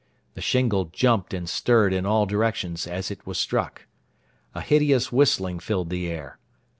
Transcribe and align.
The 0.33 0.41
shingle 0.41 0.85
jumped 0.85 1.31
and 1.31 1.47
stirred 1.47 1.93
in 1.93 2.07
all 2.07 2.25
directions 2.25 2.87
as 2.87 3.11
it 3.11 3.27
was 3.27 3.37
struck. 3.37 3.85
A 4.55 4.61
hideous 4.61 5.11
whistling 5.11 5.59
filled 5.59 5.91
the 5.91 6.09
air. 6.09 6.39